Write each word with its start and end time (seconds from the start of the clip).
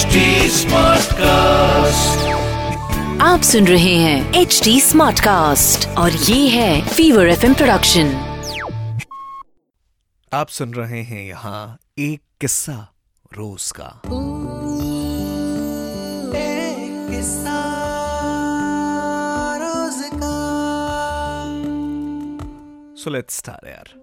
HD 0.00 0.16
Smartcast. 0.50 2.20
आप 3.22 3.40
सुन 3.42 3.66
रहे 3.66 3.94
हैं 3.94 4.34
एच 4.34 4.60
डी 4.64 4.80
स्मार्ट 4.80 5.20
कास्ट 5.20 5.88
और 5.88 6.12
ये 6.12 6.48
है 6.48 6.88
फीवर 6.88 7.28
एफ़ 7.28 7.40
प्रोडक्शन 7.40 8.06
आप 10.32 10.48
सुन 10.48 10.74
रहे 10.74 11.02
हैं 11.02 11.26
यहाँ 11.26 11.78
एक 11.98 12.20
किस्सा 12.40 12.92
रोज 13.36 13.72
का। 13.80 14.02
सो 22.96 23.10
लेट्स 23.10 23.36
स्टार्ट 23.36 23.66
यार। 23.66 23.94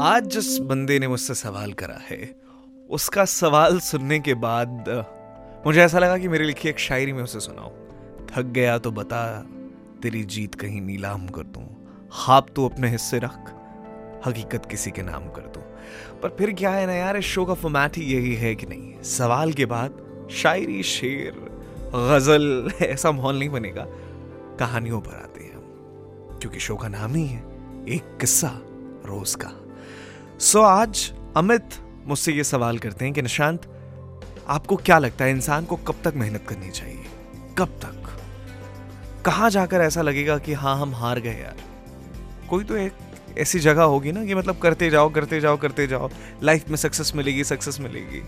आज 0.00 0.26
जिस 0.26 0.58
बंदे 0.58 0.98
ने 0.98 1.08
मुझसे 1.08 1.34
सवाल 1.34 1.72
करा 1.72 2.00
है 2.10 2.48
उसका 2.90 3.24
सवाल 3.24 3.80
सुनने 3.80 4.18
के 4.18 4.34
बाद 4.34 4.84
मुझे 5.66 5.82
ऐसा 5.82 5.98
लगा 5.98 6.18
कि 6.18 6.28
मेरी 6.28 6.44
लिखी 6.44 6.68
एक 6.68 6.78
शायरी 6.78 7.12
में 7.12 7.22
उसे 7.22 7.40
सुनाऊं। 7.40 7.70
थक 8.26 8.42
गया 8.42 8.78
तो 8.78 8.90
बता, 8.90 9.46
तेरी 10.02 10.24
जीत 10.24 10.54
कहीं 10.54 10.80
नीलाम 10.80 11.28
कर 11.28 11.42
दूँ। 11.42 11.88
हाप 12.12 12.46
तू 12.56 12.68
अपने 12.68 12.88
हिस्से 12.88 13.18
रख, 13.18 13.52
हकीकत 14.26 14.66
किसी 14.66 14.90
के 14.90 15.02
नाम 15.02 15.28
कर 15.28 15.40
दूँ। 15.40 15.62
पर 16.22 16.36
फिर 16.38 16.52
क्या 16.52 16.70
है 16.70 16.86
ना 16.86 16.92
यार, 16.92 17.16
इस 17.16 17.24
शो 17.24 17.44
का 17.44 17.54
फॉर्मेट 17.54 17.96
ही 17.96 18.02
यही 18.02 18.34
है 18.34 18.54
कि 18.54 18.66
नहीं। 18.66 19.02
सवाल 19.02 19.52
के 19.52 19.66
बाद 19.66 19.98
शायरी, 20.30 20.82
शेर, 20.82 21.32
गज़ल, 21.94 22.72
ऐसा 22.82 23.12
माहौल 23.12 23.38
नहीं 23.38 23.48
बनेगा। 23.48 23.86
कहानियों 24.58 25.00
पर 25.00 25.14
आते 25.14 25.44
हैं 25.44 25.54
हम, 25.54 26.38
क्योंकि 26.40 26.60
शो 26.60 26.76
का 26.76 26.88
नाम 26.88 27.14
ही 27.14 27.26
है, 27.26 27.40
एक 27.88 28.18
किस्सा 28.20 28.50
रोज 29.06 29.34
का। 29.34 29.52
सो 30.38 30.62
आज 30.62 31.12
अमित 31.36 31.68
मुझसे 32.06 32.32
ये 32.32 32.44
सवाल 32.44 32.78
करते 32.78 33.04
हैं 33.04 33.14
कि 33.14 33.22
निशांत 33.22 33.74
आपको 34.50 34.76
क्या 34.76 34.98
लगता 34.98 35.24
है 35.24 35.30
इंसान 35.30 35.64
को 35.64 35.76
कब 35.76 35.94
तक 36.04 36.12
मेहनत 36.16 36.44
करनी 36.48 36.70
चाहिए? 36.70 37.04
कब 37.58 37.68
तक? 37.68 37.94
कहाँ 39.24 39.50
जाकर 39.50 39.80
ऐसा 39.80 40.02
लगेगा 40.02 40.38
कि 40.38 40.52
हाँ 40.52 40.80
हम 40.80 40.94
हार 40.94 41.20
गए 41.20 41.40
यार? 41.40 41.56
कोई 42.50 42.64
तो 42.64 42.76
एक 42.76 42.92
ऐसी 43.38 43.58
जगह 43.58 43.82
होगी 43.82 44.12
ना 44.12 44.24
कि 44.24 44.34
मतलब 44.34 44.58
करते 44.58 44.90
जाओ 44.90 45.12
करते 45.12 45.40
जाओ 45.40 45.56
करते 45.56 45.86
जाओ। 45.86 46.10
लाइफ 46.42 46.68
में 46.68 46.76
सक्सेस 46.76 47.12
मिलेगी 47.14 47.44
सक्सेस 47.44 47.80
मिलेगी। 47.80 48.22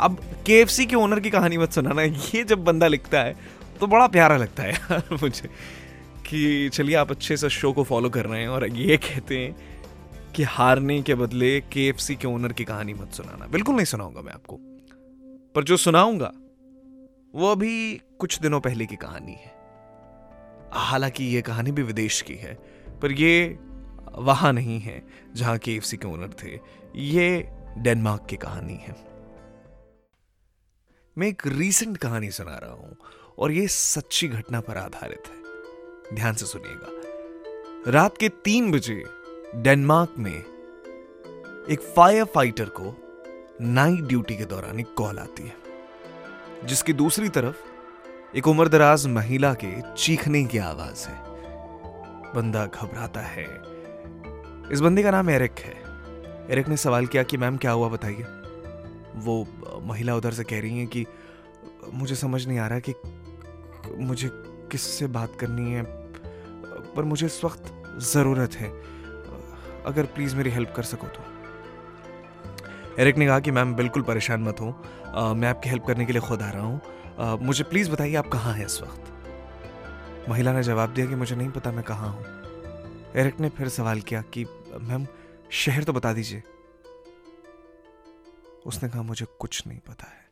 अब 0.00 0.14
के 0.50 0.84
के 0.86 0.96
ओनर 0.96 1.20
की 1.20 1.30
कहानी 1.30 1.58
मत 1.58 1.72
सुनाना। 1.72 2.02
ये 2.02 2.44
जब 2.44 2.64
बंदा 2.64 2.88
लिखता 2.88 3.20
है 3.20 3.36
तो 3.80 3.86
बड़ा 3.86 4.06
प्यारा 4.06 4.36
लगता 4.36 4.62
है 4.62 4.72
यार 4.72 5.02
मुझे 5.22 5.48
कि 6.26 6.68
चलिए 6.68 6.96
आप 6.96 7.10
अच्छे 7.10 7.36
से 7.36 7.50
शो 7.50 7.72
को 7.72 7.84
फॉलो 7.84 8.10
कर 8.10 8.26
रहे 8.26 8.40
हैं 8.40 8.48
और 8.48 8.68
ये 8.68 8.96
कहते 8.96 9.38
हैं 9.38 9.56
कि 10.34 10.42
हारने 10.42 11.02
के 11.02 11.14
बदले 11.14 11.60
के 11.60 11.92
के 11.92 12.26
ओनर 12.26 12.52
की 12.52 12.64
कहानी 12.64 12.94
मत 12.94 13.12
सुनाना। 13.12 13.46
बिल्कुल 13.46 13.74
नहीं 13.74 13.84
सुनाऊँगा 13.84 14.20
मैं 14.20 14.32
आपको। 14.32 14.75
पर 15.56 15.64
जो 15.64 15.76
सुनाऊँगा, 15.76 16.32
वो 17.34 17.52
अभी 17.52 18.00
कुछ 18.18 18.40
दिनों 18.40 18.60
पहले 18.60 18.86
की 18.86 18.96
कहानी 18.96 19.32
है। 19.32 19.54
हालाँकि 20.72 21.24
ये 21.24 21.42
कहानी 21.42 21.72
भी 21.72 21.82
विदेश 21.82 22.22
की 22.22 22.34
है, 22.34 22.54
पर 23.02 23.12
ये 23.12 23.58
वहाँ 24.12 24.52
नहीं 24.52 24.80
है, 24.80 25.06
जहाँ 25.34 25.58
के 25.58 25.74
एफ़ 25.74 25.94
के 25.94 26.08
ओनर 26.08 26.30
थे। 26.44 26.60
ये 26.96 27.48
डेनमार्क 27.78 28.26
की 28.30 28.36
कहानी 28.36 28.74
है। 28.74 28.96
मैं 31.18 31.26
एक 31.26 31.42
रीसेंट 31.46 31.96
कहानी 31.96 32.30
सुना 32.30 32.58
रहा 32.58 32.72
हूँ, 32.72 32.96
और 33.38 33.52
ये 33.52 33.68
सच्ची 33.68 34.28
घटना 34.28 34.60
पर 34.60 34.76
आधारित 34.76 35.22
है। 35.26 35.42
ध्यान 36.14 36.34
से 36.34 36.46
सुनिएगा। 36.46 36.88
रात 37.90 38.18
के 38.18 38.28
तीन 38.28 38.72
बजे 38.72 39.04
डेनमार्क 39.54 40.14
में 40.18 40.38
एक 41.70 41.92
फायर 41.96 42.24
फाइटर 42.24 42.64
को 42.64 43.05
नाइट 43.60 44.00
ड्यूटी 44.00 44.36
के 44.36 44.44
दौरान 44.44 44.80
एक 44.80 44.94
कॉल 44.94 45.18
आती 45.18 45.42
है, 45.42 45.54
जिसकी 46.64 46.92
दूसरी 46.92 47.28
तरफ़ 47.28 47.56
एक 48.36 48.48
उम्रदराज 48.48 49.06
महिला 49.06 49.54
के 49.54 49.94
चीखने 49.94 50.44
की 50.44 50.58
आवाज़ 50.58 51.08
है। 51.08 51.16
बंदा 52.34 52.66
घबराता 52.66 53.20
है। 53.20 53.44
इस 54.72 54.80
बंदे 54.80 55.02
का 55.02 55.10
नाम 55.10 55.30
एरिक 55.30 55.52
है। 55.58 55.74
एरिक 56.50 56.68
ने 56.68 56.76
सवाल 56.76 57.06
किया 57.06 57.22
कि, 57.22 57.36
मैम, 57.36 57.56
क्या 57.56 57.70
हुआ 57.70 57.88
बताइए? 57.88 58.26
वो 59.14 59.48
महिला 59.82 60.16
उधर 60.16 60.32
से 60.32 60.44
कह 60.44 60.60
रही 60.60 60.78
है 60.78 60.86
कि, 60.86 61.06
मुझे 61.92 62.14
समझ 62.14 62.46
नहीं 62.48 62.58
आ 62.58 62.66
रहा 62.66 62.78
कि 62.78 62.94
मुझे 63.94 64.30
किससे 64.72 65.06
बात 65.06 65.36
करनी 65.40 65.72
है, 65.72 65.82
पर 66.94 67.02
मुझे 67.02 67.26
इस 67.26 67.44
वक्त 67.44 67.82
ज़रूरत 67.98 68.52
है। 68.52 68.68
अगर 69.86 70.04
प्लीज़ 70.04 70.36
मेरी 70.36 70.50
हेल्प 70.50 70.72
कर 70.76 70.82
सको 70.82 71.06
तो। 71.06 71.35
एरिक 72.98 73.16
ने 73.16 73.26
कहा 73.26 73.40
कि, 73.40 73.50
मैम, 73.50 73.74
बिल्कुल 73.74 74.02
परेशान 74.02 74.40
मत 74.40 74.60
हो। 74.60 74.82
मैं 75.34 75.48
आपकी 75.48 75.68
हेल्प 75.68 75.84
करने 75.84 76.06
के 76.06 76.12
लिए 76.12 76.20
खुद 76.20 76.42
आ 76.42 76.50
रहा 76.50 76.62
हूँ। 76.62 76.80
मुझे 77.42 77.64
प्लीज़ 77.64 77.90
बताइए 77.90 78.14
आप 78.14 78.28
कहाँ 78.28 78.54
हैं 78.54 78.66
इस 78.66 78.82
वक्त? 78.82 79.12
महिला 80.28 80.52
ने 80.52 80.62
जवाब 80.62 80.94
दिया 80.94 81.06
कि, 81.06 81.14
मुझे 81.14 81.36
नहीं 81.36 81.50
पता 81.50 81.72
मैं 81.72 81.84
कहाँ 81.84 82.08
हूँ। 82.08 82.24
एरिक 83.16 83.40
ने 83.40 83.48
फिर 83.48 83.68
सवाल 83.68 84.00
किया 84.00 84.22
कि, 84.22 84.44
मैम, 84.80 85.06
शहर 85.50 85.84
तो 85.84 85.92
बता 85.92 86.12
दीजिए। 86.12 86.42
उसने 88.66 88.88
कहा, 88.88 89.02
मुझे 89.02 89.26
कुछ 89.38 89.66
नहीं 89.66 89.78
पता 89.78 90.06
है। 90.08 90.26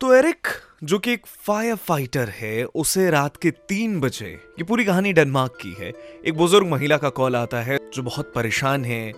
तो 0.00 0.14
एरिक 0.14 0.46
जो 0.84 0.98
कि 0.98 1.12
एक 1.12 1.26
फायर 1.26 1.74
फाइटर 1.74 2.28
है, 2.28 2.64
उसे 2.64 3.10
रात 3.10 3.36
के 3.36 3.50
तीन 3.50 4.00
बजे, 4.00 4.28
ये 4.28 4.64
पूरी 4.64 4.84
कहानी 4.84 5.12
डेनमार्क 5.12 5.58
की 5.60 5.72
है। 5.72 5.92
एक 6.26 6.36
बुज़ुर्ग 6.36 6.66
महिला 6.66 6.96
का 6.96 7.08
कॉल 7.08 7.36
आता 7.36 7.62
है, 7.62 7.78
जो 7.94 8.02
बहुत 8.02 8.32
परेशान 8.34 8.84
है 8.84 9.12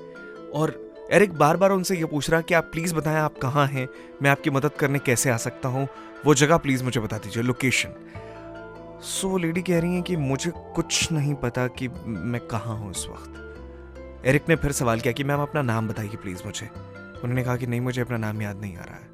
और 0.54 0.89
एरिक 1.12 1.32
बार 1.32 1.56
बार 1.56 1.70
उनसे 1.70 1.96
ये 1.96 2.04
पूछ 2.04 2.30
रहा 2.30 2.40
कि 2.40 2.54
आप 2.54 2.64
प्लीज़ 2.64 2.94
बताएँ 2.94 3.16
आप 3.16 3.38
कहाँ 3.38 3.66
हैं? 3.66 3.88
मैं 4.22 4.30
आपकी 4.30 4.50
मदद 4.50 4.70
करने 4.70 4.98
कैसे 4.98 5.30
आ 5.30 5.36
सकता 5.36 5.68
हूँ? 5.68 5.88
वो 6.26 6.34
जगह 6.34 6.56
प्लीज़ 6.56 6.84
मुझे 6.84 7.00
बता 7.00 7.18
दीजिए 7.18 7.42
लोकेशन 7.42 7.88
सो 9.02 9.28
वो 9.28 9.38
लेडी 9.38 9.62
कह 9.62 9.80
रही 9.80 9.94
है 9.94 10.02
कि 10.02 10.16
मुझे 10.16 10.52
कुछ 10.56 11.12
नहीं 11.12 11.34
पता 11.34 11.66
कि 11.66 11.88
मैं 12.06 12.40
कहाँ 12.40 12.76
हूँ 12.76 12.90
इस 12.90 13.06
वक्त. 13.06 14.22
एरिक 14.26 14.48
ने 14.48 14.56
फिर 14.56 14.72
सवाल 14.72 15.00
किया 15.00 15.12
कि 15.12 15.24
मैम, 15.24 15.40
अपना 15.40 15.62
नाम 15.62 15.88
बताइए 15.88 16.16
प्लीज़ 16.16 16.42
मुझे. 16.46 16.70
उन्होंने 17.24 17.42
कहा 17.42 17.56
कि 17.56 17.66
नहीं, 17.66 17.80
मुझे 17.80 18.02
अपना 18.02 18.16
नाम 18.16 18.42
याद 18.42 18.60
नहीं 18.60 18.76
आ 18.76 18.80
रहा 18.80 18.94
है. 18.94 19.10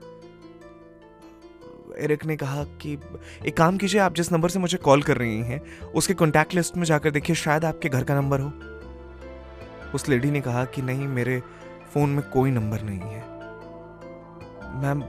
एरिक 2.05 2.25
ने 2.25 2.37
कहा 2.37 2.65
कि 2.65 2.99
एक 3.47 3.57
काम 3.57 3.77
कीजिए, 3.77 4.01
आप 4.01 4.15
जिस 4.15 4.33
नंबर 4.33 4.49
से 4.49 4.59
मुझे 4.59 4.79
कॉल 4.79 5.03
कर 5.03 5.17
रही 5.17 5.39
हैं, 5.39 5.81
उसके 5.83 6.15
कॉन्टैक्ट 6.15 6.55
लिस्ट 6.55 6.77
में 6.77 6.85
जाकर 6.85 7.11
देखिए, 7.11 7.37
शायद 7.37 7.65
आपके 7.65 7.89
घर 7.89 8.05
का 8.05 8.15
नंबर 8.15 8.41
हो. 8.41 8.53
उस 9.95 10.09
लेडी 10.09 10.31
ने 10.31 10.41
कहा 10.41 10.65
कि 10.65 10.83
नहीं, 10.83 11.09
मेरे 11.09 11.43
फ़ोन 11.87 12.11
में 12.11 12.23
कोई 12.31 12.51
नंबर 12.51 12.83
नहीं 12.83 13.01
है। 13.01 13.25
मैम, 14.77 15.03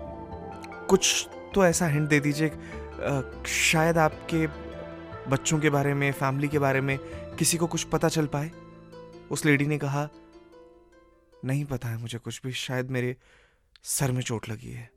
कुछ 0.89 1.27
तो 1.55 1.65
ऐसा 1.65 1.87
हिंट 1.87 2.09
दे 2.09 2.19
दीजिए 2.19 2.51
शायद 3.47 3.97
आपके 3.97 4.45
बच्चों 5.29 5.59
के 5.59 5.69
बारे 5.69 5.93
में, 5.93 6.11
फैमिली 6.11 6.47
के 6.47 6.59
बारे 6.59 6.81
में 6.81 6.97
किसी 7.37 7.57
को 7.57 7.67
कुछ 7.67 7.83
पता 7.83 8.09
चल 8.09 8.25
पाए? 8.25 8.51
उस 9.31 9.45
लेडी 9.45 9.65
ने 9.65 9.77
कहा, 9.77 10.07
नहीं 11.45 11.65
पता 11.65 11.87
है 11.87 11.97
मुझे 11.97 12.17
कुछ 12.17 12.41
भी, 12.45 12.51
शायद 12.51 12.91
मेरे 12.91 13.15
सर 13.83 14.11
में 14.11 14.21
चोट 14.21 14.49
लगी 14.49 14.71
है। 14.71 14.89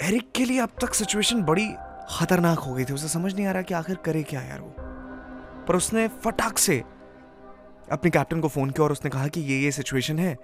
एरिक 0.00 0.32
के 0.32 0.44
लिए 0.44 0.58
अब 0.60 0.70
तक 0.80 0.94
सिचुएशन 0.94 1.42
बड़ी 1.42 1.68
खतरनाक 2.10 2.58
हो 2.58 2.74
गई 2.74 2.84
थी। 2.84 2.92
उसे 2.92 3.08
समझ 3.08 3.34
नहीं 3.34 3.46
आ 3.46 3.52
रहा 3.52 3.62
कि 3.62 3.74
आखिर 3.74 3.96
करे 3.96 4.22
क्या 4.22 4.40
यार 4.42 4.60
वो। 4.60 4.74
पर 5.68 5.76
उसने 5.76 6.06
फटाक 6.24 6.58
से 6.58 6.78
अपने 7.92 8.10
कैप्टन 8.10 8.40
को 8.40 8.48
फ़ोन 8.48 8.70
किया 8.70 8.84
और 8.84 8.92
उसने 8.92 9.10
कहा 9.10 9.28
कि 9.28 9.40
ये 9.40 9.58
ये 9.58 9.70
सिचुएशन 9.72 10.18
है 10.18 10.34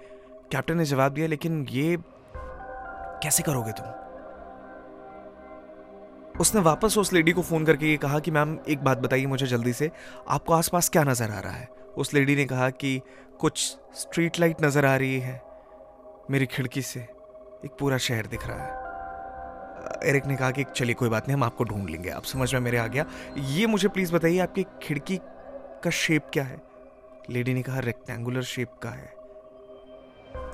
कैप्टन 0.51 0.77
ने 0.77 0.85
जवाब 0.85 1.11
दिया, 1.11 1.27
लेकिन 1.27 1.67
ये 1.69 1.97
कैसे 3.23 3.43
करोगे 3.43 3.71
तुम? 3.71 3.85
उसने 6.39 6.61
वापस 6.61 6.97
उस 6.97 7.13
लेडी 7.13 7.31
को 7.31 7.41
फ़ोन 7.41 7.65
करके 7.65 7.85
ये 7.85 7.97
कहा 7.97 8.19
कि, 8.19 8.31
मैम, 8.31 8.59
एक 8.69 8.83
बात 8.83 8.97
बताइए 8.97 9.25
मुझे 9.25 9.47
जल्दी 9.47 9.73
से। 9.73 9.91
आपको 10.29 10.53
आसपास 10.53 10.89
क्या 10.89 11.03
नज़र 11.03 11.31
आ 11.31 11.39
रहा 11.39 11.51
है? 11.51 11.69
उस 11.97 12.13
लेडी 12.13 12.35
ने 12.35 12.45
कहा 12.45 12.69
कि, 12.69 13.01
कुछ 13.39 13.77
स्ट्रीट 13.93 14.39
लाइट 14.39 14.61
नज़र 14.61 14.85
आ 14.85 14.95
रही 14.95 15.19
है 15.19 15.41
मेरी 16.31 16.45
खिड़की 16.45 16.81
से। 16.81 16.99
एक 17.65 17.71
पूरा 17.79 17.97
शहर 17.97 18.25
दिख 18.25 18.47
रहा 18.47 18.63
है। 18.63 18.81
एरिक 20.09 20.25
ने 20.25 20.35
कहा 20.35 20.51
कि, 20.51 20.63
चलिए, 20.63 20.93
कोई 20.93 21.09
बात 21.09 21.27
नहीं, 21.27 21.37
हम 21.37 21.43
आपको 21.43 21.63
ढूंढ 21.63 21.89
लेंगे। 21.89 22.09
आप 22.09 22.23
समझ 22.23 22.53
में 22.53 22.61
मेरे 22.61 22.77
आ 22.77 22.87
गया। 22.87 23.05
ये 23.37 23.67
मुझे 23.67 23.87
प्लीज़ 23.87 24.13
बताइए, 24.13 24.39
आपकी 24.39 24.65
खिड़की 24.81 25.19
का 25.83 25.89
शेप 25.89 26.27
क्या 26.33 26.43
है? 26.43 26.61
लेडी 27.29 27.53
ने 27.53 27.61
कहा, 27.61 27.79
रेक्टेंगुलर 27.79 28.41
शेप 28.41 28.69
का 28.83 28.89
है। 28.89 29.20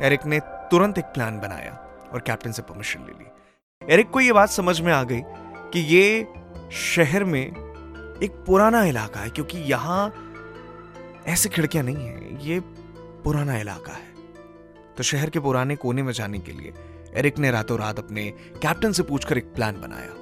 एरिक 0.02 0.26
ने 0.26 0.40
तुरंत 0.72 0.98
एक 0.98 1.06
प्लान 1.06 1.40
बनाया 1.40 1.72
और 2.14 2.20
कैप्टन 2.20 2.52
से 2.52 2.62
परमिशन 2.62 3.00
ले 3.00 3.12
ली। 3.12 3.94
एरिक 3.94 4.10
को 4.10 4.20
ये 4.20 4.34
बात 4.34 4.50
समझ 4.50 4.80
में 4.82 4.92
आ 4.94 5.04
गई 5.04 5.22
कि 5.74 5.80
ये 5.80 6.28
शहर 6.72 7.24
में 7.24 7.42
एक 8.24 8.44
पुराना 8.48 8.84
इलाका 8.84 9.20
है, 9.20 9.30
क्योंकि 9.30 9.58
यहाँ 9.58 10.14
ऐसे 11.28 11.50
खिड़कियाँ 11.50 11.84
नहीं 11.84 12.06
है, 12.08 12.46
ये 12.48 12.60
पुराना 13.24 13.58
इलाका 13.58 13.94
है। 13.94 14.16
तो 14.98 15.04
शहर 15.04 15.30
के 15.30 15.40
पुराने 15.40 15.76
कोने 15.76 16.04
में 16.04 16.14
जाने 16.14 16.40
के 16.40 16.52
लिए 16.52 16.74
एरिक 17.16 17.40
ने 17.40 17.52
रातों 17.52 17.80
रात 17.80 18.00
अपने 18.00 18.30
कैप्टन 18.62 18.92
से 18.92 19.04
पूछकर 19.04 19.38
एक 19.38 19.54
प्लान 19.54 19.82
बनाया। 19.82 20.14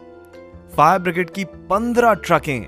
फायर 0.75 0.99
ब्रिगेड 0.99 1.29
की 1.29 1.43
पंद्रह 1.69 2.13
ट्रकें 2.13 2.61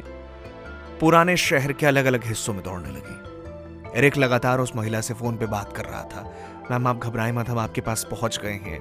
पुराने 1.00 1.38
शहर 1.38 1.74
के 1.74 1.86
अलग 1.86 2.06
अलग 2.06 2.26
हिस्सों 2.26 2.54
में 2.54 2.64
दौड़ने 2.64 2.90
लगी। 2.90 4.00
एरिक 4.00 4.18
लगातार 4.18 4.60
उस 4.60 4.76
महिला 4.76 5.02
से 5.02 5.14
फ़ोन 5.14 5.38
पे 5.38 5.46
बात 5.46 5.76
कर 5.78 5.86
रहा 5.86 6.04
था। 6.04 6.24
मैम 6.72 6.88
आप 6.88 6.98
घबराए 6.98 7.32
मत, 7.32 7.50
हम 7.50 7.60
आपके 7.60 7.82
पास 7.82 8.08
पहुँच 8.12 8.40
गए 8.44 8.54
हैं। 8.54 8.80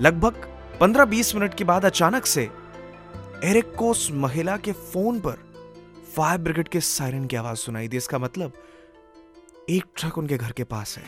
लगभग 0.00 0.34
15-20 0.80 1.34
मिनट 1.34 1.54
के 1.54 1.64
बाद 1.64 1.84
अचानक 1.84 2.26
से 2.26 2.50
एरिक 3.44 3.74
को 3.74 3.90
उस 3.90 4.08
महिला 4.12 4.56
के 4.56 4.72
फ़ोन 4.72 5.20
पर 5.20 5.44
फायर 6.16 6.38
ब्रिगेड 6.38 6.68
के 6.68 6.80
सायरन 6.80 7.26
की 7.26 7.36
आवाज़ 7.36 7.58
सुनाई 7.58 7.88
दी। 7.88 7.96
इसका 7.96 8.18
मतलब 8.18 8.52
एक 9.70 9.84
ट्रक 9.96 10.18
उनके 10.18 10.36
घर 10.36 10.52
के 10.52 10.64
पास 10.64 10.98
है। 10.98 11.04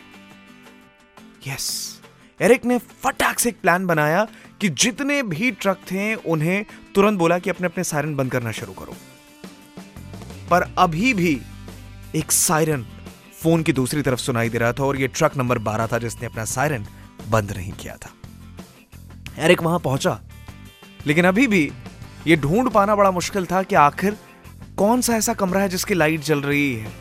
यस, 1.46 2.00
एरिक 2.40 2.64
ने 2.64 2.78
फटाक 2.78 3.38
से 3.38 3.48
एक 3.48 3.60
प्लान 3.60 3.86
बनाया 3.86 4.26
कि 4.60 4.68
जितने 4.68 5.22
भी 5.22 5.50
ट्रक 5.50 5.76
थे, 5.76 6.14
उन्हें 6.14 6.64
तुरंत 6.94 7.18
बोला 7.18 7.38
कि 7.38 7.50
अपने 7.50 7.66
अपने 7.66 7.84
सायरन 7.84 8.14
बंद 8.16 8.32
करना 8.32 8.52
शुरू 8.52 8.72
करो। 8.72 8.96
पर 10.50 10.74
अभी 10.78 11.14
भी 11.14 11.40
एक 12.16 12.32
सायरन 12.32 12.86
फ़ोन 13.42 13.62
की 13.62 13.72
दूसरी 13.72 14.02
तरफ़ 14.02 14.20
सुनाई 14.20 14.48
दे 14.48 14.58
रहा 14.58 14.72
था 14.72 14.84
और 14.84 14.96
यह 14.96 15.06
ट्रक 15.06 15.36
नंबर 15.36 15.58
12 15.58 15.86
था 15.86 15.98
जिसने 15.98 16.26
अपना 16.26 16.44
सायरन 16.44 16.86
बंद 17.28 17.52
नहीं 17.52 17.72
किया 17.72 17.96
था। 17.96 18.10
एरिक 19.38 19.62
वहाँ 19.62 19.78
पहुँचा। 19.78 20.20
लेकिन 21.06 21.24
अभी 21.24 21.46
भी 21.46 21.72
यह 22.26 22.36
ढूंढ 22.36 22.70
पाना 22.70 22.96
बड़ा 22.96 23.10
मुश्किल 23.10 23.46
था 23.46 23.62
कि 23.62 23.74
आखिर 23.74 24.16
कौन 24.78 25.00
सा 25.00 25.16
ऐसा 25.16 25.34
कमरा 25.34 25.60
है 25.60 25.68
जिसकी 25.68 25.94
लाइट 25.94 26.20
जल 26.20 26.40
रही 26.40 26.74
है। 26.74 26.92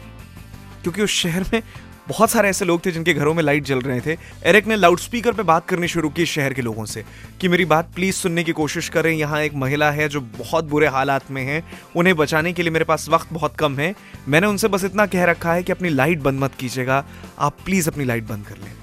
क्योंकि 0.81 1.01
उस 1.01 1.09
शहर 1.09 1.45
में 1.53 1.63
बहुत 2.07 2.29
सारे 2.29 2.49
ऐसे 2.49 2.65
लोग 2.65 2.85
थे 2.85 2.91
जिनके 2.91 3.13
घरों 3.13 3.33
में 3.33 3.41
लाइट 3.43 3.63
जल 3.63 3.79
रहे 3.81 4.01
थे। 4.01 4.17
एरिक 4.43 4.67
ने 4.67 4.75
लाउडस्पीकर 4.75 5.33
पे 5.33 5.43
बात 5.43 5.67
करनी 5.67 5.87
शुरू 5.87 6.09
की 6.09 6.25
शहर 6.25 6.53
के 6.53 6.61
लोगों 6.61 6.85
से 6.85 7.03
कि 7.41 7.47
मेरी 7.47 7.65
बात 7.65 7.91
प्लीज़ 7.95 8.15
सुनने 8.15 8.43
की 8.43 8.51
कोशिश 8.51 8.89
करें, 8.89 9.11
यहाँ 9.11 9.41
एक 9.41 9.53
महिला 9.53 9.91
है 9.91 10.07
जो 10.09 10.21
बहुत 10.21 10.65
बुरे 10.65 10.87
हालात 10.87 11.31
में 11.31 11.43
है, 11.43 11.63
उन्हें 11.95 12.15
बचाने 12.15 12.53
के 12.53 12.63
लिए 12.63 12.71
मेरे 12.71 12.85
पास 12.85 13.09
वक्त 13.09 13.33
बहुत 13.33 13.55
कम 13.55 13.77
है। 13.77 13.93
मैंने 14.27 14.47
उनसे 14.47 14.67
बस 14.67 14.83
इतना 14.83 15.05
कह 15.05 15.25
रखा 15.25 15.53
है 15.53 15.63
कि 15.63 15.71
अपनी 15.71 15.89
लाइट 15.89 16.19
बंद 16.19 16.39
मत 16.39 16.55
कीजिएगा, 16.55 17.05
आप 17.39 17.57
प्लीज़ 17.65 17.89
अपनी 17.89 18.05
लाइट 18.05 18.23
बंद 18.23 18.45
कर 18.45 18.57
लें। 18.57 18.73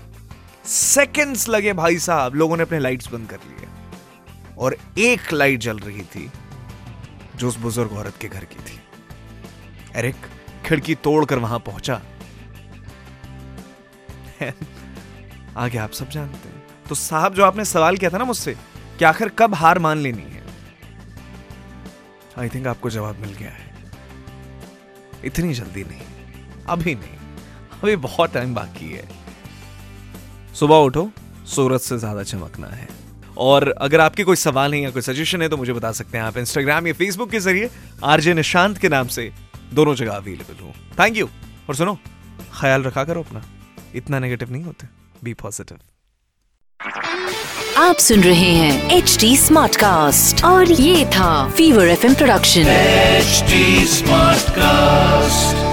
सेकेंड्स 0.67 1.49
लगे 1.49 1.73
भाई 1.73 1.99
साहब, 1.99 2.35
लोगों 2.35 2.57
ने 2.57 2.63
अपने 2.63 2.79
लाइट्स 2.79 3.13
बंद 3.13 3.29
कर 3.29 3.37
लिए। 3.37 3.69
और 4.59 4.77
एक 4.99 5.33
लाइट 5.33 5.61
जल 5.61 5.79
रही 5.79 6.03
थी 6.11 6.31
जो 7.37 7.49
उस 7.49 7.57
बुज़ुर्ग 7.59 7.93
औरत 7.93 8.15
के 8.21 8.29
घर 8.29 8.45
की 8.45 8.65
थी। 8.65 8.81
एरिक 9.97 10.17
खिड़की 10.67 10.95
तोड़कर 10.95 11.39
वहाँ 11.39 11.59
पहुँचा। 11.59 12.01
आगे 15.57 15.79
आप 15.79 15.91
सब 15.91 16.11
जानते 16.11 16.49
हैं। 16.49 16.63
तो 16.89 16.95
साहब, 16.95 17.35
जो 17.35 17.45
आपने 17.45 17.65
सवाल 17.65 17.97
किया 17.97 18.11
था 18.11 18.19
ना 18.19 18.25
मुझसे, 18.25 18.57
कि 18.99 19.05
आखिर 19.05 19.29
कब 19.29 19.55
हार 19.55 19.79
मान 19.79 19.99
लेनी 19.99 20.23
है? 20.23 20.43
आई 22.39 22.49
थिंक 22.49 22.67
आपको 22.67 22.91
जवाब 22.91 23.17
मिल 23.17 23.33
गया 23.33 23.51
है। 23.51 23.75
इतनी 25.25 25.55
जल्दी 25.55 25.85
नहीं। 25.85 26.01
अभी 26.69 26.95
नहीं। 26.95 27.19
अभी 27.83 27.97
बहुत 27.97 28.33
टाइम 28.33 28.55
बाकी 28.55 28.91
है। 28.91 29.09
सुबह 30.55 30.77
उठो, 30.77 31.11
सूरज 31.47 31.81
से 31.81 31.99
ज़्यादा 31.99 32.23
चमकना 32.23 32.67
है। 32.67 32.89
और 33.39 33.69
अगर 33.69 34.01
आपके 34.01 34.25
कोई 34.25 34.37
सवाल 34.37 34.75
है 34.75 34.81
या 34.81 34.91
कोई 34.91 35.03
सजेशन 35.03 35.43
है 35.43 35.49
तो 35.49 35.57
मुझे 35.57 35.73
बता 35.73 35.93
सकते 35.93 36.19
हैं 36.19 36.25
आप 36.25 36.37
इंस्टाग्राम 36.37 36.87
या 36.87 36.93
फेसबुक 36.93 37.31
के 37.31 37.41
ज़रिए। 37.41 37.71
आरजे 38.05 38.35
निशांत 38.35 38.79
के 38.79 38.89
नाम 38.89 39.09
से 39.09 39.33
दोनों 39.73 39.95
जगह 39.95 40.13
अवेलेबल 40.13 40.65
हूँ। 40.65 40.73
थैंक 41.01 41.17
यू 41.17 41.29
और 41.69 41.75
सुनो, 41.75 41.99
ख्याल 42.61 42.83
रखा 42.83 43.05
करो 43.05 43.23
अपना। 43.23 43.43
इतना 43.95 44.19
नेगेटिव 44.19 44.53
नहीं 44.53 44.65
होते। 44.65 44.87
बी 45.25 45.35
पॉजिटिव 45.35 45.79
आप 47.77 47.97
सुन 47.97 48.21
रहे 48.21 48.51
हैं 48.55 48.91
एच 48.91 49.17
डी 49.21 49.37
स्मार्ट 49.37 49.77
कास्ट 49.77 50.45
और 50.45 50.73
ये 50.73 51.07
था 51.07 51.51
fever 51.51 51.89
FM 51.89 52.15
production 52.15 52.61
HD 52.61 53.87
smart 53.87 54.45
Smartcast. 54.45 55.64